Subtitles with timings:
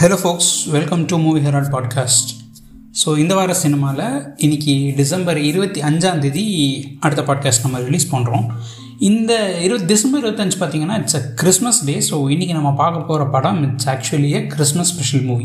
[0.00, 2.30] Hello folks welcome to movie herald podcast
[3.04, 4.04] so இந்த வார சினிமாவில்
[4.36, 6.44] இன்றைக்கி டிசம்பர் இருபத்தி அஞ்சாந்தேதி
[7.00, 8.46] அடுத்த பாட்காஸ்ட் நம்ம ரிலீஸ் பண்ணுறோம்
[8.98, 13.62] இந்த இருபது டிசம்பர் இருபத்தஞ்சு பார்த்தீங்கன்னா it's a Christmas day so இன்றைக்கி நம்ம பார்க்க போகிற படம்
[13.62, 15.44] it's actually a Christmas special movie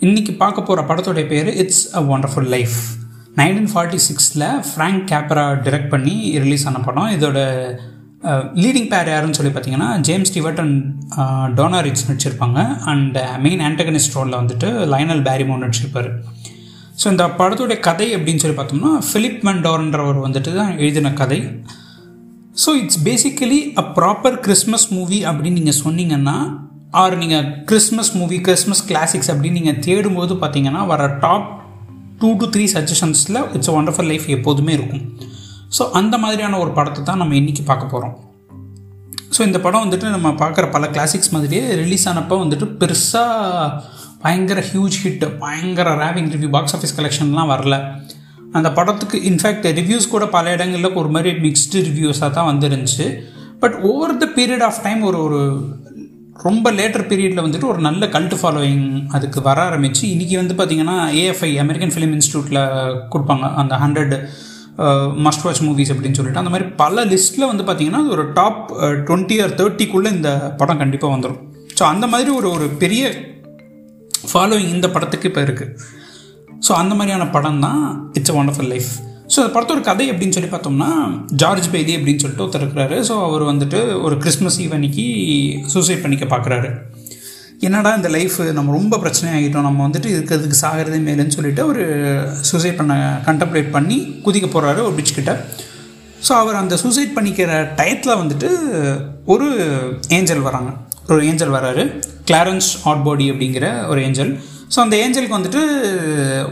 [0.00, 2.76] இன்றைக்கி பார்க்க போகிற படத்தோடைய பேர் it's a wonderful life
[3.36, 7.10] nineteen forty சிக்ஸில் ஃப்ரேங்க் கேப்பரா டிரெக்ட் பண்ணி ரிலீஸ் ஆன படம்.
[7.10, 7.38] இதோட
[8.62, 10.78] லீடிங் பேர் யாருன்னு சொல்லி பார்த்தீங்கன்னா James Stewart and
[11.58, 12.60] Donna Reed நடிச்சிருப்பாங்க.
[12.92, 16.08] அண்ட் மெயின் ஆண்டகனிஸ்ட் ரோலில் வந்துட்டு லைனல் பேரிமோ நடிச்சிருப்பார்.
[17.00, 21.40] ஸோ இந்த படத்துடைய கதை அப்படின்னு சொல்லி பார்த்தோம்னா ஃபிலிப் மண்டோர்ன்றவர் வந்துட்டு தான் எழுதின கதை.
[22.62, 26.36] So it's basically a proper Christmas movie அப்படின்னு நீங்கள் சொன்னீங்கன்னா
[27.02, 31.48] ஆர் நீங்கள் கிறிஸ்மஸ் மூவி கிறிஸ்மஸ் கிளாசிக்ஸ் அப்படின்னு நீங்கள் தேடும்போது பார்த்தீங்கன்னா வர டாப்
[32.20, 35.04] டூ டு த்ரீ சஜஷன்ஸில் இட்ஸ் ஒண்டர்ஃபுல் லைஃப் எப்போதுமே இருக்கும்.
[35.76, 38.14] ஸோ அந்த மாதிரியான ஒரு படத்தை தான் நம்ம இன்றைக்கி பார்க்க போகிறோம்
[39.36, 43.82] ஸோ இந்த படம் வந்துட்டு நம்ம பார்க்குற பல கிளாசிக்ஸ் மாதிரியே ரிலீஸ் ஆனப்போ வந்துட்டு பெருசாக
[44.22, 47.76] பயங்கர ஹியூஜ் ஹிட் பயங்கர ரேவிங் ரிவ்யூ பாக்ஸ் ஆஃபீஸ் கலெக்ஷன்லாம் வரல.
[48.52, 53.06] அந்த படத்துக்கு இன்ஃபேக்ட் ரிவ்யூஸ் கூட பல இடங்களில் ஒரு மாதிரி மிக்ஸ்டு ரிவ்யூஸாக தான் வந்துருந்துச்சு.
[53.62, 55.40] But over the period of time ஒரு ஒரு
[56.48, 58.84] ரொம்ப லேட்டர் பீரியடில் வந்துட்டு ஒரு நல்ல கல்ட் ஃபாலோயிங்
[59.16, 60.04] அதுக்கு வர ஆரம்பிச்சு.
[60.14, 62.62] இன்றைக்கி வந்து பார்த்திங்கன்னா ஏஎஃப்ஐ அமெரிக்கன் ஃபிலிம் இன்ஸ்டியூட்டில்
[63.12, 63.46] கொடுப்பாங்க.
[63.62, 64.14] அந்த ஹண்ட்ரட்
[65.26, 66.38] மஸ்ட் வாட்ச் மூவிஸ் அப்படின்னு சொல்லிட்டு.
[66.38, 68.60] அந்த மாதிரி பல லிஸ்ட்டில் வந்து பார்த்திங்கன்னா ஒரு டாப்
[69.08, 71.40] டுவெண்ட்டி ஆர் தேர்ட்டிக்குள்ளே இந்த படம் கண்டிப்பாக வந்துடும்
[71.78, 73.02] ஸோ அந்த மாதிரி ஒரு ஒரு பெரிய
[74.32, 75.74] ஃபாலோயிங் இந்த படத்துக்கு இப்போ இருக்குது
[76.68, 78.90] ஸோ அந்த மாதிரியான படம் தான் it's a wonderful life
[79.34, 80.90] so அந்த படத்தோட கதை அப்படின்னு சொல்லி பார்த்தோம்னா
[81.26, 82.96] ஜார்ஜ் பேதி அப்படின்னு சொல்லிட்டு ஒருத்தர் இருக்கிறாரு.
[83.08, 85.04] ஸோ அவர் வந்துட்டு ஒரு கிறிஸ்மஸ் ஈவ் அன்னைக்கு
[85.66, 86.70] சூசைட் பண்ணிக்க பார்க்குறாரு
[87.66, 91.84] என்னடா இந்த லைஃப் நம்ம ரொம்ப பிரச்சனை ஆகிட்டோம் நம்ம வந்துட்டு இருக்கிறதுக்கு சாகிறதே மேலேன்னு சொல்லிட்டு ஒரு
[92.50, 92.94] சூசைட் பண்ண
[93.28, 95.32] கண்டம்ப்ளேட் பண்ணி குதிக்க போகிறாரு ஒரு பிச்சுக்கிட்ட
[96.26, 97.50] ஸோ அவர் அந்த சூசைட் பண்ணிக்கிற
[97.80, 98.48] டயத்தில் வந்துட்டு
[99.32, 99.48] ஒரு
[100.16, 100.70] ஏஞ்சல் வராங்க.
[101.12, 101.82] ஒரு ஏஞ்சல் வராரு.
[102.28, 104.32] கிளாரன்ஸ் ஹாட் பாடி அப்படிங்கிற ஒரு ஏஞ்சல்
[104.74, 105.60] ஸோ அந்த ஏஞ்சலுக்கு வந்துட்டு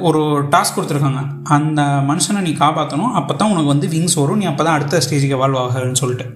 [0.08, 0.20] ஒரு
[0.52, 1.22] டாஸ்க் கொடுத்துருக்காங்க.
[1.56, 4.40] அந்த மனுஷனை நீ காப்பாற்றணும் அப்போ தான் உனக்கு வந்து விங்ஸ் வரும்.
[4.42, 6.26] நீ அப்போ தான் அடுத்த ஸ்டேஜுக்கு எவால்வ் ஆகுன்னு சொல்லிட்டு.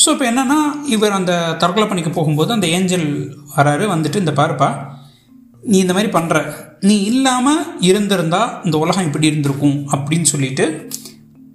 [0.00, 3.06] ஸோ இப்போ என்னென்னா இவர் அந்த தற்கொலை பண்ணிக்க போகும்போது அந்த ஏஞ்சல்
[3.56, 4.68] வராரு வந்துட்டு இந்த பாருப்பா
[5.64, 6.36] நீ இந்த மாதிரி பண்ணுற
[6.80, 10.66] நீ இல்லாமல் இருந்திருந்தா இந்த உலகம் இப்படி இருந்திருக்கும் அப்படின்னு சொல்லிட்டு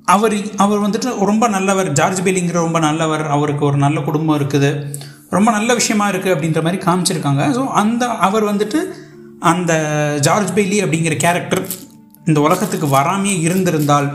[0.08, 4.70] அவர் அவர் வந்துட்டு ரொம்ப நல்லவர் ஜார்ஜ் பேலிங்கிற ரொம்ப நல்லவர் அவருக்கு ஒரு நல்ல குடும்பம் இருக்குது
[5.30, 7.44] ரொம்ப நல்ல விஷயமா இருக்குது அப்படின்ற மாதிரி காமிச்சிருக்காங்க.
[7.54, 8.80] ஸோ அந்த அவர் வந்துட்டு
[9.40, 9.72] அந்த
[10.20, 11.64] ஜார்ஜ் பெய்லி அப்படிங்கிற கேரக்டர்
[12.28, 14.08] இந்த உலகத்துக்கு வராமையே இருந்திருந்தால்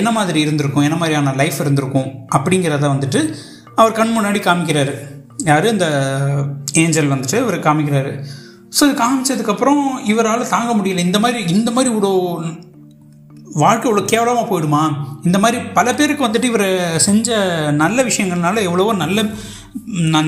[0.00, 3.20] என்ன மாதிரி இருந்திருக்கும் என்ன மாதிரியான லைஃப் இருந்திருக்கும் அப்படிங்கிறத வந்துட்டு
[3.78, 4.94] அவர் கண் முன்னாடி காமிக்கிறாரு.
[5.50, 5.66] யார்?
[5.74, 5.86] இந்த
[6.82, 8.12] ஏஞ்சல் வந்துட்டு அவர் காமிக்கிறாரு.
[8.76, 9.82] ஸோ இது காமிச்சதுக்கப்புறம்
[10.12, 11.04] இவரால் தாங்க முடியல.
[11.08, 12.12] இந்த மாதிரி இந்த மாதிரி இவ்வளோ
[13.62, 14.82] வாழ்க்கை இவ்வளோ கேவலமாக போயிடுமா?
[15.28, 16.68] இந்த மாதிரி பல பேருக்கு வந்துட்டு இவர்
[17.08, 17.36] செஞ்ச
[17.82, 19.24] நல்ல விஷயங்கள்னால எவ்வளவோ நல்ல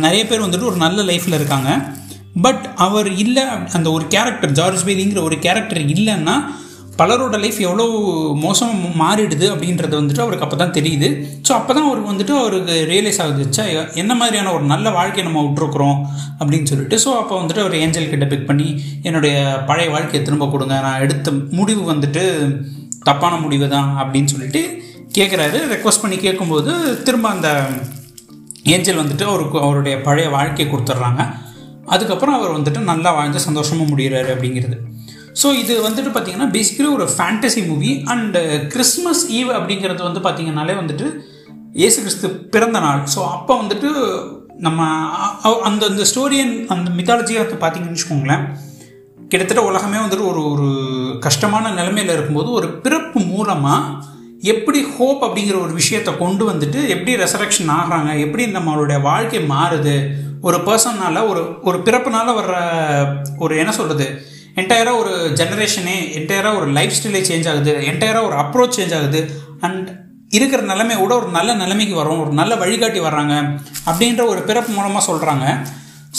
[0.04, 1.70] நிறைய பேர் வந்துட்டு ஒரு நல்ல லைஃப்பில் இருக்காங்க.
[2.44, 3.44] பட் அவர் இல்லை
[3.76, 6.36] அந்த ஒரு கேரக்டர் ஜார்ஜ் பேலிங்கிற ஒரு கேரக்டர் இல்லைன்னா
[7.00, 7.84] பலரோட லைஃப் எவ்வளோ
[8.44, 11.08] மோசமாக மாறிடுது அப்படின்றது வந்துட்டு அவருக்கு அப்போ தான் தெரியுது.
[11.46, 13.64] ஸோ அப்போ தான் அவருக்கு வந்துட்டு அவருக்கு ரியலைஸ் ஆகுதுச்சா
[14.02, 15.98] என்ன மாதிரியான ஒரு நல்ல வாழ்க்கையை நம்ம விட்ருக்குறோம்
[16.40, 18.68] அப்படின்னு சொல்லிட்டு ஸோ அப்போ வந்துட்டு அவர் ஏஞ்சல் கிட்ட பிக் பண்ணி
[19.08, 19.36] என்னுடைய
[19.70, 20.76] பழைய வாழ்க்கையை திரும்ப கொடுங்க.
[20.86, 22.24] நான் எடுத்த முடிவு வந்துட்டு
[23.08, 24.62] தப்பான முடிவு தான் அப்படின்னு சொல்லிட்டு
[25.18, 26.72] கேட்குறாரு ரெக்வஸ்ட் பண்ணி கேட்கும்போது
[27.06, 27.48] திரும்ப அந்த
[28.74, 31.22] ஏஞ்சல் வந்துட்டு அவருக்கு அவருடைய பழைய வாழ்க்கையை கொடுத்துட்றாங்க.
[31.94, 34.76] அதுக்கப்புறம் அவர் வந்துட்டு நல்லா வாழ்ந்து சந்தோஷமாக முடிகிறாரு அப்படிங்கிறது.
[35.42, 38.40] ஸோ இது வந்துட்டு பார்த்தீங்கன்னா பேசிக்கலி ஒரு fantasy movie and
[38.72, 41.06] Christmas eve அப்படிங்கிறது வந்து பார்த்தீங்கன்னாலே வந்துட்டு
[41.72, 43.00] இயேசு கிறிஸ்து பிறந்த நாள்.
[43.14, 43.88] ஸோ அப்போ வந்துட்டு
[44.58, 44.82] நம்ம
[45.62, 48.44] அந்த அந்த ஸ்டோரியன் அந்த மித்தாலஜியை பார்த்தீங்கன்னு வச்சுக்கோங்களேன்.
[49.28, 50.68] கிட்டத்தட்ட உலகமே வந்துட்டு ஒரு ஒரு
[51.20, 57.72] கஷ்டமான நிலைமையில் இருக்கும்போது ஒரு பிறப்பு மூலமாக எப்படி ஹோப் அப்படிங்கிற ஒரு விஷயத்தை கொண்டு வந்துட்டு எப்படி ரெசரக்ஷன்
[57.76, 59.94] ஆகிறாங்க எப்படி நம்மளுடைய வாழ்க்கை மாறுது
[60.42, 62.56] ஒரு பர்சனால் ஒரு ஒரு பிறப்புனால வர்ற
[63.38, 64.06] ஒரு என்ன சொல்கிறது
[64.60, 67.72] என்டையராக ஒரு ஜெனரேஷனே என்டையராக ஒரு லைஃப் ஸ்டைலே சேஞ்ச் ஆகுது.
[67.90, 69.20] என்டையராக ஒரு அப்ரோச் சேஞ்ச் ஆகுது.
[69.66, 69.88] அண்ட்
[70.36, 73.34] இருக்கிற நிலைமையோட ஒரு நல்ல நிலைமைக்கு வரும் ஒரு நல்ல வழிகாட்டி வர்றாங்க
[73.90, 75.44] அப்படின்ற ஒரு பிறப்பு மூலமாக சொல்கிறாங்க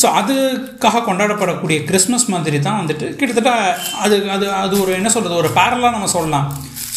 [0.01, 3.51] ஸோ அதுக்காக கொண்டாடப்படக்கூடிய கிறிஸ்மஸ் மாதிரி தான் வந்துட்டு கிட்டத்தட்ட
[4.04, 6.45] அது அது அது ஒரு என்ன சொல்கிறது ஒரு பேரலாக நம்ம சொல்லலாம்.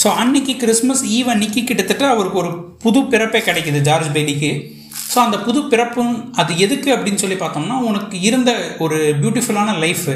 [0.02, 2.50] ஸோ அன்னைக்கு கிறிஸ்மஸ் ஈவ் அன்னைக்கு கிட்டத்தட்ட அவருக்கு ஒரு
[2.84, 4.52] புது பிறப்பே கிடைக்குது ஜார்ஜ் பெலிக்கு.
[5.12, 6.12] ஸோ அந்த புது பிறப்பும்
[6.42, 8.52] அது எதுக்கு அப்படின்னு சொல்லி பார்த்தோம்னா உனக்கு இருந்த
[8.86, 10.14] ஒரு பியூட்டிஃபுல்லான லைஃபு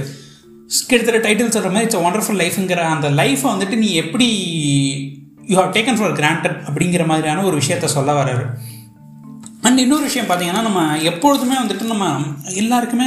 [0.88, 4.28] கிட்டத்தட்ட டைட்டில் சொல்கிற மாதிரி இட்ஸ் ஒண்டர்ஃபுல் லைஃப்ங்கிற அந்த லைஃப்பை வந்துட்டு நீ எப்படி
[5.46, 8.46] you have taken for granted அப்படிங்கிற மாதிரியான ஒரு விஷயத்த சொல்ல வர்றாரு.
[9.62, 12.20] அண்ட் இன்னொரு விஷயம் பார்த்தீங்கன்னா நம்ம எப்பொழுதுமே வந்துட்டு நம்ம
[12.54, 13.06] எல்லாருக்குமே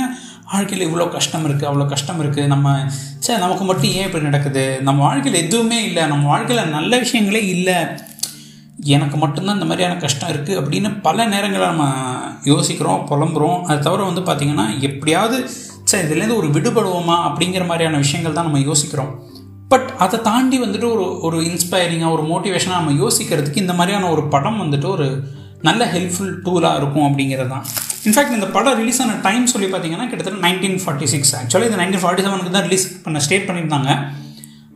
[0.51, 2.85] வாழ்க்கையில் இவ்வளோ கஷ்டம் இருக்குது அவ்வளோ கஷ்டம் இருக்குது நம்ம
[3.19, 4.81] சே நமக்கு மட்டும் ஏன் இப்படி நடக்குது?
[4.81, 6.05] நம்ம வாழ்க்கையில் எதுவுமே இல்லை.
[6.05, 7.75] நம்ம வாழ்க்கையில் நல்ல விஷயங்களே இல்லை.
[8.83, 11.85] எனக்கு மட்டும்தான் இந்த மாதிரியான கஷ்டம் இருக்குது அப்படின்னு பல நேரங்களில் நம்ம
[12.43, 13.61] யோசிக்கிறோம் புலம்புறோம்.
[13.61, 15.49] அது தவிர வந்து பார்த்திங்கன்னா எப்படியாவது
[15.89, 19.11] சரி இதுலேருந்து ஒரு விடுபடுவோமா அப்படிங்கிற மாதிரியான விஷயங்கள் தான் நம்ம யோசிக்கிறோம்.
[19.71, 24.61] பட் அதை தாண்டி வந்துட்டு ஒரு ஒரு இன்ஸ்பைரிங்காக ஒரு மோட்டிவேஷனாக நம்ம யோசிக்கிறதுக்கு இந்த மாதிரியான ஒரு படம்
[24.63, 25.07] வந்துட்டு ஒரு
[25.67, 27.65] நல்ல ஹெல்ப்ஃபுல் டூலாக இருக்கும் அப்படிங்கிறது தான்.
[28.07, 32.03] இன்ஃபேக்ட் இந்த படம் ரிலீஸ் ஆன டைம் சொல்லி பார்த்தீங்கன்னா கிட்டத்தட்ட நைன்டீன் ஃபார்ட்டி சிக்ஸ் ஆக்சுவலி இந்த நைன்டீன்
[32.03, 33.91] ஃபார்ட்டி செவனுக்கு தான் ரிலீஸ் பண்ண ஸ்டேட் பண்ணியிருந்தாங்க.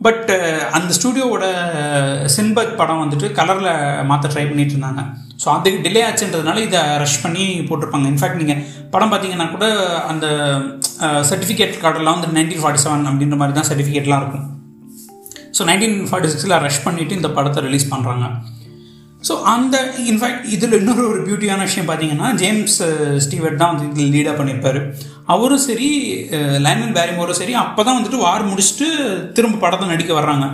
[0.05, 1.45] பட் uh, அந்த ஸ்டூடியோவோட
[2.35, 3.71] சின்பத் uh, படம் வந்துட்டு கலரில்
[4.11, 5.01] மாற்ற ட்ரை பண்ணிட்டு இருந்தாங்க
[5.43, 8.07] ஸோ அதுக்கு டிலே ஆச்சுன்றதுனால இதை ரஷ் பண்ணி போட்டிருப்பாங்க.
[8.11, 8.63] இன்ஃபேக்ட் நீங்கள்
[8.93, 9.67] படம் பார்த்தீங்கன்னா கூட
[10.11, 10.25] அந்த
[11.05, 14.47] uh, சர்டிஃபிகேட் கார்டெல்லாம் வந்து நைன்டீன் ஃபார்ட்டி செவன் அப்படின்ற மாதிரி தான் சர்டிஃபிகேட்லாம் இருக்கும்.
[15.57, 18.25] ஸோ நைன்டீன் ஃபார்ட்டி சிக்ஸில் ரஷ் பண்ணிவிட்டு இந்த படத்தை ரிலீஸ் பண்ணுறாங்க
[19.23, 19.75] ஸோ அந்த
[20.11, 22.77] இன்ஃபேக்ட் இதில் இன்னொரு ஒரு பியூட்டியான விஷயம் பார்த்தீங்கன்னா ஜேம்ஸ்
[23.25, 24.79] ஸ்டீவர்ட் தான் வந்து இதில் லீடாக பண்ணியிருப்பார்
[25.33, 25.89] அவரும் சரி
[26.65, 28.87] லைனன் பேரிமோரும் சரி அப்போ தான் வந்துட்டு வார் முடிச்சுட்டு
[29.37, 30.45] திரும்ப படத்தை நடிக்க வர்றாங்க.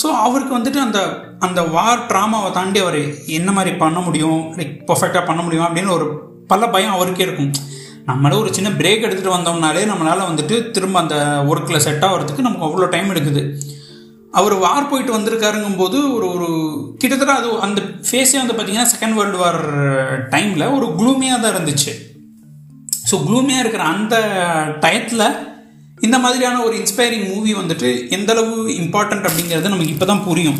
[0.00, 0.98] ஸோ அவருக்கு வந்துட்டு அந்த
[1.46, 3.00] அந்த வார் ட்ராமாவை தாண்டி அவர்
[3.38, 6.06] என்ன மாதிரி பண்ண முடியும் லைக் பர்ஃபெக்டாக பண்ண முடியும் அப்படின்னு ஒரு
[6.52, 7.52] பல பயம் அவருக்கே இருக்கும்.
[8.10, 11.16] நம்மளே ஒரு சின்ன பிரேக் எடுத்துகிட்டு வந்தோம்னாலே நம்மளால் வந்துட்டு திரும்ப அந்த
[11.50, 13.42] ஒர்க்கில் செட் ஆகிறதுக்கு நமக்கு அவ்வளோ டைம் எடுக்குது.
[14.38, 16.48] அவர் வார் போயிட்டு வந்திருக்காருங்கும் போது ஒரு ஒரு
[17.00, 19.60] கிட்டத்தட்ட அது அந்த ஃபேஸே வந்து பார்த்தீங்கன்னா செகண்ட் வேர்ல்டு வார்
[20.34, 21.92] டைமில் ஒரு க்ளூமியாக தான் இருந்துச்சு.
[23.12, 24.16] ஸோ க்ளூமியாக இருக்கிற அந்த
[24.84, 25.26] டயத்தில்
[26.06, 30.58] இந்த மாதிரியான ஒரு இன்ஸ்பைரிங் மூவி வந்துட்டு எந்தளவு இம்பார்ட்டண்ட் அப்படிங்கிறது நமக்கு இப்போ தான் புரியும்.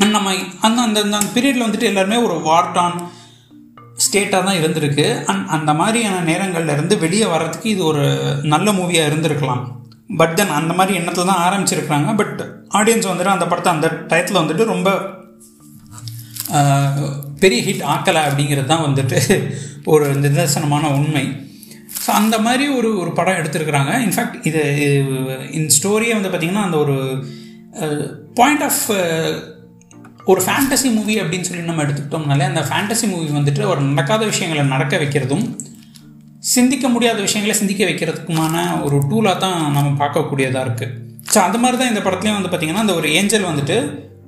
[0.00, 0.30] அண்ட் நம்ம
[0.66, 2.96] அந்த அந்த அந்த பீரியடில் வந்துட்டு எல்லாருமே ஒரு வார்டான்
[4.04, 5.06] ஸ்டேட்டாக தான் இருந்திருக்கு.
[5.30, 8.04] அண்ட் அந்த மாதிரியான நேரங்களில் இருந்து வெளியே வர்றதுக்கு இது ஒரு
[8.54, 9.62] நல்ல மூவியாக இருந்திருக்கலாம்.
[10.20, 12.10] பட் தென் அந்த மாதிரி எண்ணத்தில் தான் ஆரம்பிச்சிருக்கிறாங்க.
[12.20, 12.42] பட்
[12.80, 14.90] ஆடியன்ஸ் வந்துட்டு அந்த படத்தை அந்த டயத்தில் வந்துட்டு ரொம்ப
[17.40, 19.18] பெரிய ஹிட் ஆக்கலை அப்படிங்கிறது தான் வந்துட்டு
[19.84, 21.24] ஒரு நிதர்சனமான உண்மை.
[22.04, 23.92] ஸோ அந்த மாதிரி ஒரு ஒரு படம் எடுத்திருக்கிறாங்க.
[24.06, 24.62] இன்ஃபேக்ட் இது
[25.50, 26.96] இந்த ஸ்டோரியே வந்து பார்த்திங்கன்னா அந்த ஒரு
[28.34, 28.82] பாயிண்ட் ஆஃப்
[30.24, 34.96] ஒரு ஃபேண்டசி மூவி அப்படின்னு சொல்லி நம்ம எடுத்துக்கிட்டோம்னாலே அந்த ஃபேண்டசி மூவி வந்துட்டு ஒரு நடக்காத விஷயங்களை நடக்க
[34.96, 35.44] வைக்கிறதும்
[36.54, 40.92] சிந்திக்க முடியாத விஷயங்களை சிந்திக்க வைக்கிறதுக்குமான ஒரு டூலாக தான் நம்ம பார்க்கக்கூடியதாக இருக்குது
[41.34, 43.76] ஸோ அந்த மாதிரி தான் இந்த படத்துலேயும் வந்து பார்த்திங்கன்னா அந்த ஒரு ஏஞ்சல் வந்துட்டு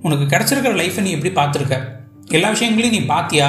[0.03, 1.77] உனக்கு கிடச்சிருக்கிற லைஃப்பை நீ எப்படி பார்த்துருக்க?
[2.29, 3.49] எல்லா விஷயங்களையும் நீ பார்த்தியா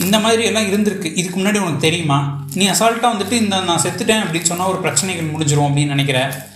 [0.00, 1.16] இந்த மாதிரி எல்லாம் இருந்திருக்கு.
[1.16, 2.44] இதுக்கு முன்னாடி உனக்கு தெரியுமா?
[2.54, 6.48] நீ அசால்ட்டாக வந்துட்டு இந்த நான் செத்துட்டேன் அப்படின்னு சொன்னால் ஒரு பிரச்சனைகள் முடிஞ்சிரும் அப்படின்னு நினைக்கிற.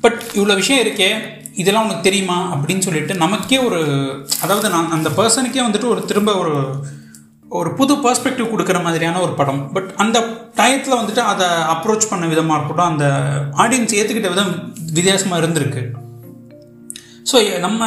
[0.00, 1.10] பட் இவ்வளோ விஷயம் இருக்கே
[1.54, 2.54] இதெல்லாம் உனக்கு தெரியுமா?
[2.54, 3.80] அப்படின்னு சொல்லிட்டு நமக்கே ஒரு
[4.42, 6.84] அதாவது நான் அந்த பர்சனுக்கே வந்துட்டு ஒரு திரும்ப ஒரு
[7.48, 9.72] ஒரு புது பர்ஸ்பெக்டிவ் கொடுக்குற மாதிரியான ஒரு படம்.
[9.72, 10.20] பட் அந்த
[10.56, 13.06] டயத்தில் வந்துட்டு அதை அப்ரோச் பண்ண விதமாக இருக்கட்டும் அந்த
[13.56, 15.90] ஆடியன்ஸ் ஏற்றுக்கிட்ட விதம் வித்தியாசமாக இருந்திருக்கு.
[17.32, 17.86] ஸோ நம்ம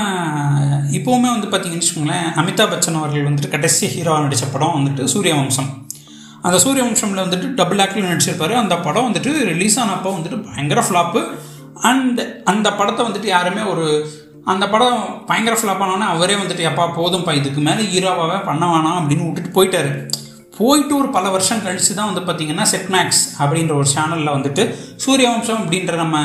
[0.91, 5.85] இப்போவுமே வந்து பார்த்தீங்கன்னு வச்சுக்கோங்களேன் அமிதாப் பச்சன் அவர்கள் வந்துட்டு கடைசி ஹீரோவாக நடித்த படம் வந்துட்டு சூரிய வம்சம்
[6.41, 8.53] அந்த சூரிய வம்சமில் வந்துட்டு டபுள் ஆக்டில் நடிச்சிருப்பாரு.
[8.53, 11.27] அந்த படம் வந்துட்டு ரிலீஸ் ஆனப்போ வந்துட்டு பயங்கர ஃப்ளாப்பு
[11.73, 14.11] அண்ட் அந்த படத்தை வந்துட்டு யாருமே ஒரு
[14.45, 19.63] அந்த படம் பயங்கர ஃப்ளாப் அவரே வந்துட்டு எப்பா போதும்ப்பா இதுக்கு மேலே ஹீரோவாகவே பண்ண வேணாம் அப்படின்னு விட்டுட்டு
[19.63, 20.09] போயிட்டாரு.
[20.57, 24.75] போயிட்டு ஒரு பல வருஷம் கழித்து தான் வந்து பார்த்திங்கன்னா செட்மேக்ஸ் அப்படின்ற ஒரு சேனலில் வந்துட்டு
[25.05, 26.19] சூரியவம்சம் அப்படின்ற நம்ம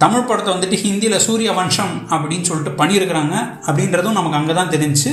[0.00, 3.34] தமிழ் படத்தை வந்துட்டு ஹிந்தியில் சூரிய வம்சம் அப்படின்னு சொல்லிட்டு பண்ணியிருக்கிறாங்க
[3.66, 5.10] அப்படின்றதும் நமக்கு அங்கே தான் தெரிஞ்சு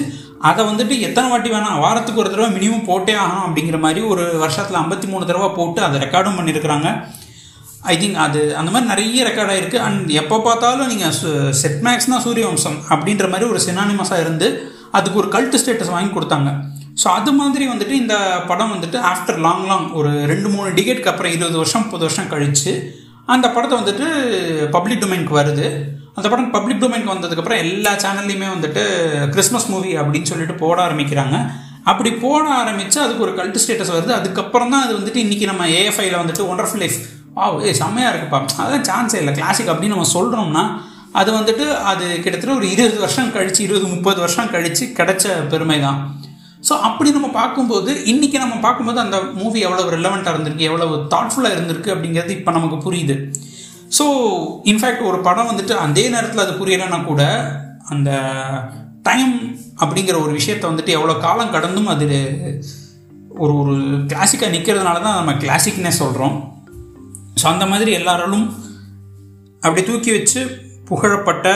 [0.50, 4.80] அதை வந்துட்டு எத்தனை வாட்டி வேணாம் வாரத்துக்கு ஒரு தடவை மினிமம் போட்டே ஆகணும் அப்படிங்கிற மாதிரி ஒரு வருஷத்தில்
[4.82, 6.90] ஐம்பத்தி மூணு தடவை போட்டு அதை ரெக்கார்டும் பண்ணியிருக்கிறாங்க.
[7.92, 11.16] ஐ திங்க் அது அந்த மாதிரி நிறைய ரெக்கார்ட் ஆகிருக்கு அண்ட் எப்போ பார்த்தாலும் நீங்கள்
[11.62, 14.50] செட் மேக்ஸ்னால் சூரியவம்சம் அப்படின்ற மாதிரி ஒரு சினானிமஸாக இருந்து
[15.00, 16.50] அதுக்கு ஒரு கல்ட்டு ஸ்டேட்டஸ் வாங்கி கொடுத்தாங்க.
[17.02, 18.16] ஸோ அது மாதிரி வந்துட்டு இந்த
[18.50, 22.74] படம் வந்துட்டு ஆஃப்டர் லாங் லாங் ஒரு ரெண்டு மூணு டிகேட்க்கு அப்புறம் இருபது வருஷம் முப்பது வருஷம் கழித்து
[23.26, 24.08] அந்த படத்தை வந்துட்டு
[24.76, 25.68] பப்ளிக் டொமைனுக்கு வருது.
[26.18, 28.82] அந்த படம் பப்ளிக் டொமைனுக்கு வந்ததுக்கப்புறம் எல்லா சேனல்லையுமே வந்துட்டு
[29.34, 31.38] கிறிஸ்மஸ் மூவி அப்படின்னு சொல்லிட்டு போட ஆரம்பிக்கிறாங்க.
[31.92, 34.12] அப்படி போட ஆரம்பித்து அதுக்கு ஒரு கல்ட்டு ஸ்டேட்டஸ் வருது.
[34.20, 37.00] அதுக்கப்புறம் தான் அது வந்துட்டு இன்றைக்கி நம்ம ஏஎஃப்ஐயில் வந்துட்டு ஒண்டர்ஃபுல் லைஃப்
[37.38, 39.34] ஆ ஏ செம்மையாக இருக்குப்பா அதுதான் சான்ஸே இல்லை.
[39.40, 40.64] கிளாசிக் அப்படின்னு நம்ம சொல்கிறோம்னா
[41.22, 46.00] அது வந்துட்டு அது கிட்டத்தட்ட ஒரு இருபது வருஷம் கழித்து இருபது முப்பது வருஷம் கழித்து கிடைச்ச பெருமை தான்
[46.70, 51.94] ஸோ அப்படி நம்ம பார்க்கும்போது இன்றைக்கி நம்ம பார்க்கும்போது அந்த மூவி எவ்வளோ ரிலவெண்ட்டாக இருந்திருக்கு எவ்வளோ தாட்ஃபுல்லாக இருந்திருக்கு
[51.94, 53.16] அப்படிங்கிறது இப்போ நமக்கு புரியுது.
[53.98, 54.06] ஸோ
[54.64, 57.24] இன்ஃபேக்ட் ஒரு படம் வந்துட்டு அதே நேரத்தில் அது புரியலைன்னா கூட
[57.86, 58.12] அந்த
[59.02, 59.34] டைம்
[59.80, 62.08] அப்படிங்கிற ஒரு விஷயத்தை வந்துட்டு எவ்வளோ காலம் கடந்தும் அது
[63.38, 63.74] ஒரு ஒரு
[64.08, 66.36] கிளாசிக்காக நிற்கிறதுனால தான் நம்ம கிளாசிக்னே சொல்கிறோம்
[67.42, 68.46] ஸோ அந்த மாதிரி எல்லாராலும்
[69.62, 70.42] அப்படி தூக்கி வச்சு
[70.86, 71.48] புகழப்பட்ட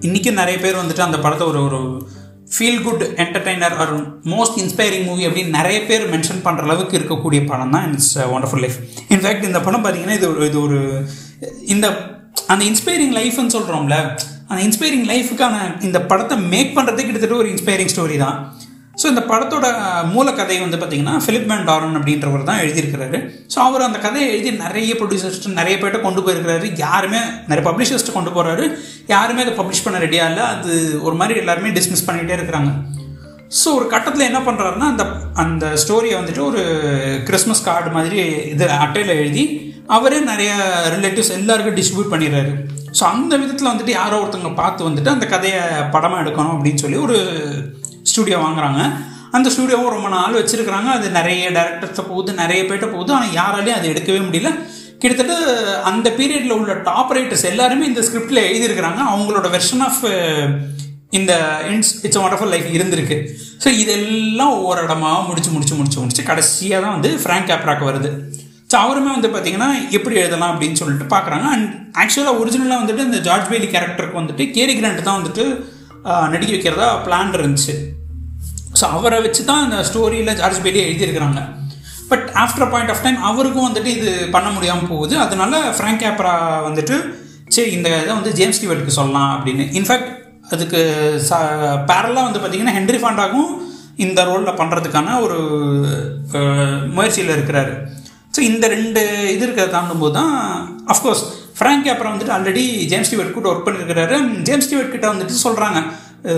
[0.00, 1.80] இன்றைக்கும் நிறைய பேர் வந்துட்டு அந்த படத்தை ஒரு ஒரு
[2.56, 3.92] feel good entertainer or
[4.32, 8.78] most inspiring movie அப்படின்னு நிறைய பேர் மென்ஷன் பண்ணுற அளவுக்கு இருக்கக்கூடிய படம் தான் இட்ஸ் ஒண்டர்ஃபுல் லைஃப்
[9.10, 10.78] இன்ஃபேக்ட் இந்த படம் பார்த்தீங்கன்னா இது ஒரு இது ஒரு
[11.66, 11.86] இந்த
[12.48, 13.96] அந்த இன்ஸ்பைரிங் லைஃப்னு சொல்கிறோம்ல
[14.48, 18.36] அந்த இன்ஸ்பைரிங் லைஃபுக்கான இந்த படத்தை மேக் பண்ணுறதே கிட்டத்தட்ட ஒரு இன்ஸ்பைரிங் ஸ்டோரி தான்.
[19.00, 19.66] ஸோ இந்த படத்தோட
[20.12, 23.18] மூல கதை வந்து பார்த்தீங்கன்னா ஃபிலிப் மேன் டாரன் அப்படின்றவர் தான் எழுதியிருக்கிறாரு.
[23.52, 26.68] ஸோ அவர் அந்த கதையை எழுதி நிறைய ப்ரொடியூசர்ஸ்ட்டு நிறைய பேர்ட்ட கொண்டு போயிருக்கிறாரு.
[26.84, 28.66] யாருமே நிறைய பப்ளிஷர்ஸ்ட்டு கொண்டு போகிறாரு
[29.14, 30.46] யாருமே அதை பப்ளிஷ் பண்ண ரெடியாக இல்லை.
[30.54, 30.72] அது
[31.08, 32.72] ஒரு மாதிரி எல்லாருமே டிஸ்மிஸ் பண்ணிகிட்டே இருக்கிறாங்க.
[33.58, 35.04] ஸோ ஒரு கட்டத்தில் என்ன பண்ணுறாருன்னா அந்த
[35.42, 36.62] அந்த ஸ்டோரியை வந்துட்டு ஒரு
[37.28, 38.20] கிறிஸ்மஸ் கார்டு மாதிரி
[38.54, 39.44] இது அட்டையில் எழுதி
[39.96, 40.50] அவரே நிறைய
[40.94, 42.52] ரிலேட்டிவ்ஸ் எல்லாருக்கும் டிஸ்ட்ரிபியூட் பண்ணிடுறாரு.
[42.98, 45.62] ஸோ அந்த விதத்தில் வந்துட்டு யாரோ ஒருத்தவங்க பார்த்து வந்துட்டு அந்த கதையை
[45.94, 47.16] படமாக எடுக்கணும் அப்படின்னு சொல்லி ஒரு
[48.10, 48.80] ஸ்டூடியோ வாங்குறாங்க.
[49.36, 50.88] அந்த ஸ்டூடியோவும் ரொம்ப நாள் வச்சுருக்கிறாங்க.
[50.98, 53.12] அது நிறைய டேரக்டர்ஸை போகுது நிறைய பேர்ட்ட போகுது.
[53.18, 54.50] ஆனால் யாராலையும் அதை எடுக்கவே முடியல.
[55.02, 55.34] கிட்டத்தட்ட
[55.90, 59.00] அந்த பீரியடில் உள்ள டாப் ரைட்டர்ஸ் எல்லாருமே இந்த ஸ்கிரிப்டில் எழுதியிருக்கிறாங்க.
[59.12, 60.00] அவங்களோட வெர்ஷன் ஆஃப்
[61.18, 61.32] இந்த
[61.72, 63.16] இன்ஸ் இட்ஸ் ஒண்டர்ஃபுல் லைஃப் இருந்திருக்கு.
[63.62, 68.10] ஸோ இதெல்லாம் ஒவ்வொரு இடமாக முடிச்சு முடிச்சு முடிச்சு முடிச்சு கடைசியாக தான் வந்து ஃப்ராங்க் கேப்ராக் வருது.
[68.70, 71.68] ஸோ அவருமே வந்து பார்த்தீங்கன்னா எப்படி எழுதலாம் அப்படின்னு சொல்லிட்டு பார்க்குறாங்க அண்ட்
[72.02, 75.44] ஆக்சுவலாக ஒரிஜினலாக வந்துட்டு இந்த ஜார்ஜ் பேலி கேரக்டருக்கு வந்துட்டு கேரி கிராண்ட் தான் வந்துட்டு
[76.32, 77.74] நடிக்க வைக்கிறதா பிளான் இருந்துச்சு.
[78.78, 81.40] ஸோ அவரை வச்சு தான் இந்த ஸ்டோரியில் ஜார்ஜ் பேலி எழுதியிருக்கிறாங்க.
[82.10, 85.14] But after point of time அவருக்கும் வந்துட்டு இது பண்ண முடியாமல் போகுது.
[85.24, 86.34] அதனால ஃப்ராங்க் கேப்ரா
[86.68, 86.96] வந்துட்டு
[87.54, 89.64] சரி இந்த இதை வந்து ஜேம்ஸ் டிவெட்டுக்கு சொல்லலாம் அப்படின்னு.
[89.78, 90.10] இன்ஃபேக்ட்
[90.54, 90.80] அதுக்கு
[91.28, 91.38] ச
[91.90, 93.50] பேரலாக வந்து பார்த்திங்கன்னா ஹென்ரி ஃபாண்டாகும்
[94.04, 95.38] இந்த ரோலில் பண்ணுறதுக்கான ஒரு
[96.96, 97.72] முயற்சியில் இருக்கிறாரு.
[98.34, 99.02] ஸோ இந்த ரெண்டு
[99.34, 100.32] இது இருக்கிறத தாண்டும் போது தான்
[100.94, 101.22] அஃப்கோர்ஸ்
[101.58, 104.16] ஃப்ராங்க் கேப்ரா வந்துட்டு ஆல்ரெடி ஜேம்ஸ் டிவெட் கூட ஒர்க் பண்ணியிருக்கிறாரு
[104.48, 105.78] ஜேம்ஸ் டிவெட் கிட்ட வந்துட்டு சொல்கிறாங்க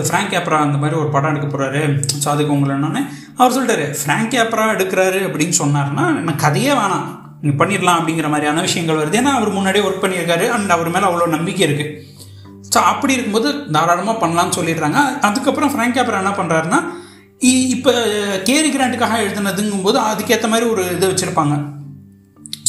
[0.08, 1.82] ஃப்ராங்க் கேப்ரா அந்த மாதிரி ஒரு படம் எடுக்க போகிறாரு
[2.22, 3.02] ஸோ அதுக்கு உங்களை என்னன்னு
[3.38, 7.06] அவர் சொல்லிட்டாரு ஃப்ராங்க் கேப்ரா எடுக்கிறாரு அப்படின்னு சொன்னார்னா எனக்கு கதையே வேணாம்.
[7.42, 9.18] நீங்கள் பண்ணிடலாம் அப்படிங்கிற மாதிரியான விஷயங்கள் வருது.
[9.20, 11.94] ஏன்னா அவர் முன்னாடியே ஒர்க் பண்ணியிருக்காரு அண்ட் அவர் மேலே அவ்வளோ நம்பிக்கை இருக்குது
[12.72, 14.98] ஸோ அப்படி இருக்கும்போது தாராளமாக பண்ணலான்னு சொல்லிடுறாங்க.
[15.28, 16.80] அதுக்கப்புறம் ஃப்ராங்க் கேப்ரா என்ன பண்ணுறாருன்னா
[17.74, 17.92] இப்போ
[18.48, 21.56] கேரி கிராண்ட்டுக்காக எழுதுனதுங்கும் போது அதுக்கேற்ற மாதிரி ஒரு இது வச்சுருப்பாங்க.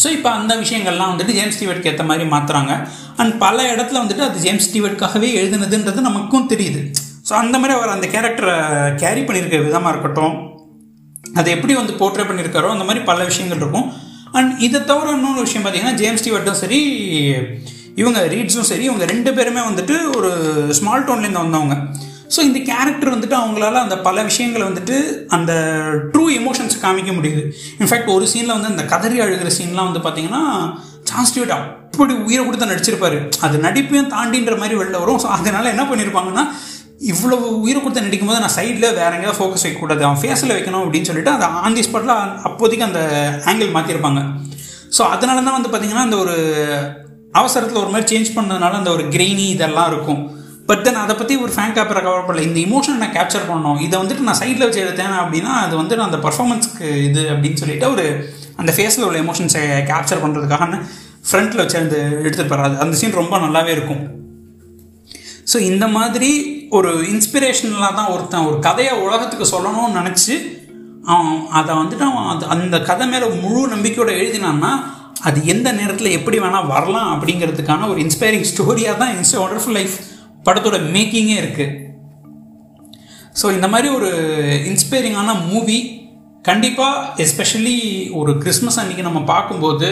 [0.01, 2.73] ஸோ இப்போ அந்த விஷயங்கள்லாம் வந்துட்டு ஜேம்ஸ் ஸ்டீவர்ட்க்கு ஏற்ற மாதிரி மாற்றுறாங்க
[3.21, 6.81] அண்ட் பல இடத்துல வந்துட்டு அது ஜேம்ஸ் ஸ்டீவர்ட்காகவே எழுதுனதுன்றது நமக்கும் தெரியுது.
[7.29, 8.55] ஸோ அந்த மாதிரி அவர் அந்த கேரக்டரை
[9.01, 10.35] கேரி பண்ணியிருக்க விதமாக இருக்கட்டும்.
[11.39, 13.87] அதை எப்படி வந்து போர்ட்ரே பண்ணியிருக்காரோ அந்த மாதிரி பல விஷயங்கள் இருக்கும்.
[14.37, 16.79] அண்ட் இதை தவிர இன்னொரு விஷயம் பார்த்தீங்கன்னா ஜேம்ஸ் டிவர்ட்டும் சரி
[18.01, 20.29] இவங்க ரீட்ஸும் சரி இவங்க ரெண்டு பேருமே வந்துட்டு ஒரு
[20.77, 21.75] ஸ்மால் டவுன்லேருந்து வந்தவங்க.
[22.33, 24.97] ஸோ இந்த கேரக்டர் வந்துட்டு அவங்களால அந்த பல விஷயங்களை வந்துட்டு
[25.37, 25.51] அந்த
[26.13, 27.43] ட்ரூ எமோஷன்ஸ் காமிக்க முடியுது.
[27.81, 30.43] இன்ஃபேக்ட் ஒரு சீனில் வந்து அந்த கதறி அழுகிற சீன்லாம் வந்து பார்த்தீங்கன்னா
[31.11, 33.19] சான்ஸ்டியூட் அப்படி உயிரை கொடுத்து நடிச்சிருப்பாரு.
[33.45, 35.21] அது நடிப்பையும் தாண்டின்ற மாதிரி வெளில வரும்.
[35.23, 36.45] ஸோ அதனால என்ன பண்ணியிருப்பாங்கன்னா
[37.01, 41.09] இவ்வளவு உயிர் கொடுத்து நடிக்கும் போது நான் சைடில் வேற எங்கேயாவது ஃபோக்கஸ் வைக்கக்கூடாது அவன் ஃபேஸில் வைக்கணும் அப்படின்னு
[41.09, 42.15] சொல்லிட்டு அந்த ஆன் தி ஸ்பாட்டில்
[42.47, 43.01] அப்போதைக்கு அந்த
[43.49, 44.21] ஆங்கிள் மாற்றிருப்பாங்க
[44.97, 46.35] ஸோ அதனால தான் வந்து பார்த்தீங்கன்னா அந்த ஒரு
[47.39, 50.21] அவசரத்தில் ஒரு மாதிரி சேஞ்ச் பண்ணதுனால அந்த ஒரு கிரெயினி இதெல்லாம் இருக்கும்.
[50.69, 53.79] பட் தென் அதை பற்றி ஒரு ஃபேன் கேப்பரை கவர் பண்ணல இந்த இமோஷன் நான் கேப்சர் பண்ணணும்.
[53.85, 57.87] இதை வந்துட்டு நான் சைடில் வச்சு எடுத்தேன் அப்படின்னா அது வந்து நான் அந்த பர்ஃபார்மன்ஸ்க்கு இது அப்படின்னு சொல்லிட்டு
[57.95, 58.05] ஒரு
[58.61, 60.79] அந்த ஃபேஸில் உள்ள எமோஷன்ஸை கேப்சர் பண்ணுறதுக்காக
[61.29, 64.03] ஃப்ரண்ட்டில் வச்சு அந்த எடுத்துகிட்டு போகிறாரு அந்த சீன் ரொம்ப நல்லாவே இருக்கும்.
[65.51, 66.31] ஸோ இந்த மாதிரி
[66.71, 70.35] ஒரு இன்ஸ்பிரேஷனலாக தான் ஒருத்தன் ஒரு கதையை உலகத்துக்கு சொல்லணும்னு நினச்சி
[71.05, 74.71] அவன் அதை வந்துட்டு அவன் அது அந்த கதை மேலே முழு நம்பிக்கையோடு எழுதினான்னா
[75.21, 79.95] அது எந்த நேரத்தில் எப்படி வேணால் வரலாம் அப்படிங்கிறதுக்கான ஒரு இன்ஸ்பைரிங் ஸ்டோரியாக தான் இன்ஸ்ட் ஒண்டர்ஃபுல் லைஃப்
[80.45, 81.75] படத்தோட மேக்கிங்கே இருக்குது
[83.33, 84.11] ஸோ இந்த மாதிரி ஒரு
[84.65, 85.79] இன்ஸ்பைரிங்கான மூவி
[86.45, 87.77] கண்டிப்பாக எஸ்பெஷலி
[88.11, 89.89] ஒரு கிறிஸ்மஸ் அன்றைக்கி நம்ம பார்க்கும்போது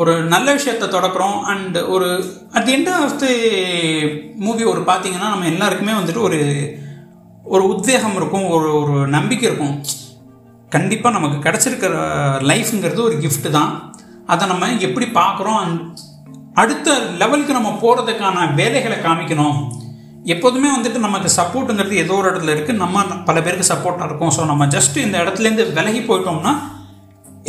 [0.00, 2.06] ஒரு நல்ல விஷயத்தை தொடக்கிறோம் அண்ட் ஒரு
[2.58, 3.32] at end of the
[4.44, 6.38] movie ஒரு பார்த்தீங்கன்னா நம்ம எல்லாருக்குமே வந்துட்டு ஒரு
[7.44, 9.74] ஒரு உத்வேகம் இருக்கும் ஒரு ஒரு நம்பிக்கை இருக்கும்.
[10.68, 11.92] கண்டிப்பாக நமக்கு கிடச்சிருக்கிற
[12.50, 13.70] லைஃப்ங்கிறது ஒரு கிஃப்ட் தான்.
[14.26, 15.60] அதை நம்ம எப்படி பார்க்குறோம்?
[15.64, 15.80] அண்ட்
[16.54, 19.58] அடுத்த லெவலுக்கு நம்ம போகிறதுக்கான வேலைகளை காமிக்கணும்.
[20.34, 24.34] எப்போதுமே வந்துட்டு நமக்கு சப்போர்ட்டுங்கிறது ஏதோ ஒரு இடத்துல இருக்குது நம்ம பல பேருக்கு சப்போர்ட்டாக இருக்கும்.
[24.36, 26.54] ஸோ நம்ம ஜஸ்ட் இந்த இடத்துலேருந்து விலகி போயிட்டோம்னா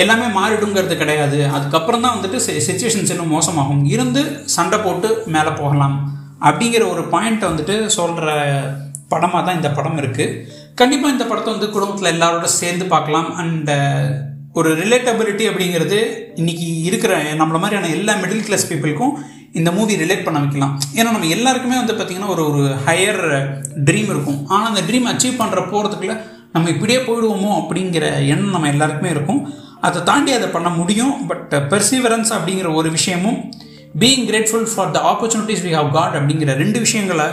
[0.01, 1.39] எல்லாமே மாறிடுங்கிறது கிடையாது.
[1.55, 3.83] அதுக்கப்புறம் தான் வந்துட்டு சுச்சுவேஷன்ஸ் இன்னும் மோசமாகும்.
[3.93, 4.21] இருந்து
[4.55, 5.95] சண்டை போட்டு மேலே போகலாம்.
[6.47, 8.27] அப்படிங்கிற ஒரு பாயிண்ட்டை வந்துட்டு சொல்கிற
[9.11, 10.35] படமாக தான் இந்த படம் இருக்குது
[10.79, 13.29] கண்டிப்பாக இந்த படத்தை வந்து குடும்பத்தில் எல்லாரோட சேர்ந்து பார்க்கலாம்.
[13.41, 13.71] அண்ட்
[14.59, 15.99] ஒரு ரிலேட்டபிலிட்டி அப்படிங்கிறது
[16.39, 19.13] இன்னைக்கு இருக்கிற நம்மள மாதிரியான எல்லா மிடில் கிளாஸ் பீப்புளுக்கும்
[19.59, 20.73] இந்த மூவி ரிலேட் பண்ண வைக்கலாம்.
[20.97, 23.23] ஏன்னா நம்ம எல்லாருக்குமே வந்து பார்த்திங்கன்னா ஒரு ஒரு ஹையர்
[23.87, 24.39] ட்ரீம் இருக்கும்.
[24.53, 26.15] ஆனால் அந்த ட்ரீம் அச்சீவ் பண்ணுற போகிறதுக்குள்ள
[26.55, 29.41] நம்ம இப்படியே போயிடுவோமோ அப்படிங்கிற எண்ணம் நம்ம எல்லாருக்குமே இருக்கும்.
[29.87, 33.39] அதை தாண்டி அதை பண்ண முடியும் பட் பெர்சிவரன்ஸ் அப்படிங்கிற ஒரு விஷயமும்
[34.01, 37.27] being grateful for the opportunities we have got அப்படிங்கிற ரெண்டு விஷயங்களை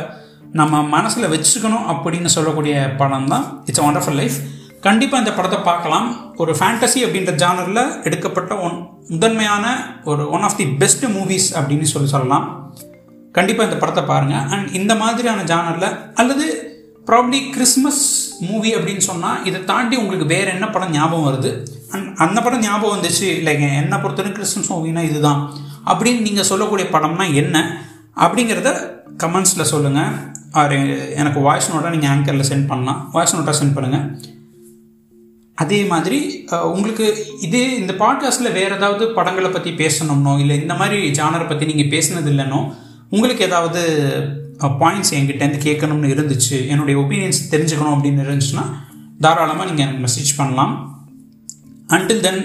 [0.60, 3.44] நம்ம மனசில் வச்சுக்கணும் அப்படின்னு சொல்லக்கூடிய படம் தான்.
[3.68, 4.38] இட்ஸ் ஒண்டர்ஃபுல் லைஃப்
[4.86, 6.06] கண்டிப்பாக இந்த படத்தை பார்க்கலாம்.
[6.42, 8.76] ஒரு ஃபேண்டசி அப்படின்ற ஜானரில் எடுக்கப்பட்ட ஒன்
[9.12, 9.64] முதன்மையான
[10.10, 12.46] ஒரு one of the best movies அப்படின்னு சொல்லி சொல்லலாம்.
[13.38, 15.88] கண்டிப்பாக இந்த படத்தை பாருங்கள் அண்ட் இந்த மாதிரியான ஜானரில்
[16.20, 16.46] அல்லது
[17.10, 18.04] ப்ராப்ளி கிறிஸ்மஸ்
[18.48, 21.52] மூவி அப்படின்னு சொன்னால் இதை தாண்டி உங்களுக்கு வேறு என்ன படம் ஞாபகம் வருது?
[22.24, 23.26] அந்த படம் ஞாபகம் வந்துச்சு.
[23.38, 25.40] இல்லைங்க என்னை பொறுத்தவரைக்கும் கிறிஸ்மஸ் மூவினா இதுதான்.
[25.90, 27.56] அப்படின்னு நீங்கள் சொல்லக்கூடிய படம்னா என்ன?
[28.24, 28.72] அப்படிங்கிறத
[29.22, 30.12] கமெண்ட்ஸில் சொல்லுங்கள்
[30.60, 30.74] ஆர்
[31.20, 33.00] எனக்கு வாய்ஸ் நோட்டாக நீங்கள் ஆங்கரில் சென்ட் பண்ணலாம்.
[33.14, 34.06] வாய்ஸ் நோட்டாக சென்ட் பண்ணுங்கள்
[35.62, 36.18] அதே மாதிரி
[36.74, 37.06] உங்களுக்கு
[37.46, 42.30] இதே இந்த பாட்காஸ்ட்டில் வேறு ஏதாவது படங்களை பற்றி பேசணும்னோ இல்லை இந்த மாதிரி ஜானரை பற்றி நீங்கள் பேசினது
[42.34, 42.60] இல்லைனோ
[43.14, 43.80] உங்களுக்கு ஏதாவது
[44.82, 46.56] பாயிண்ட்ஸ் என்கிட்டேருந்து கேட்கணும்னு இருந்துச்சு.
[46.72, 48.64] என்னுடைய ஒப்பீனியன்ஸ் தெரிஞ்சுக்கணும் அப்படின்னு இருந்துச்சுன்னா
[49.26, 50.74] தாராளமாக நீங்கள் எனக்கு மெசேஜ் பண்ணலாம்.
[51.94, 52.42] Until then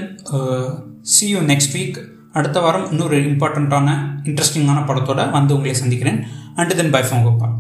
[1.14, 1.98] see you next week
[2.32, 3.90] அடுத்த வாரம் இன்னொரு இம்பார்ட்டண்ட்டான
[4.24, 6.20] இன்ட்ரெஸ்டிங்கான படத்தோடு வந்து உங்களை சந்திக்கிறேன்.
[6.56, 7.54] Until then bye from Gopal